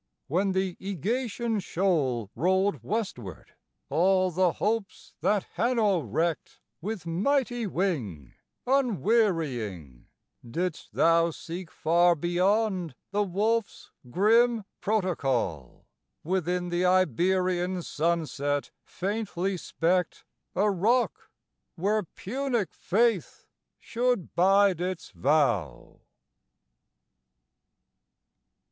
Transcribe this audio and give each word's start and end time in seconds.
When 0.27 0.53
the 0.53 0.77
Ægation 0.77 1.61
shoal 1.61 2.31
Rolled 2.35 2.81
westward 2.83 3.53
all 3.87 4.31
the 4.31 4.53
hopes 4.53 5.13
that 5.21 5.43
Hanno 5.53 5.99
wrecked 5.99 6.59
With 6.81 7.05
mighty 7.05 7.67
wing, 7.67 8.33
unwearying, 8.65 10.07
didst 10.43 10.93
thou 10.95 11.29
Seek 11.29 11.69
far 11.69 12.15
beyond 12.15 12.95
the 13.11 13.21
wolf's 13.21 13.91
grim 14.09 14.63
protocol, 14.79 15.85
Within 16.23 16.69
the 16.69 16.83
Iberian 16.83 17.83
sunset 17.83 18.71
faintly 18.83 19.55
specked 19.55 20.25
A 20.55 20.71
rock 20.71 21.29
where 21.75 22.01
Punic 22.01 22.73
faith 22.73 23.45
should 23.77 24.33
bide 24.33 24.81
its 24.81 25.11
vow. 25.11 26.01